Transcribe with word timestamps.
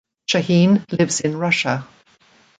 Shaheen 0.27 0.83
lives 0.97 1.19
in 1.19 1.37
Russia. 1.37 1.87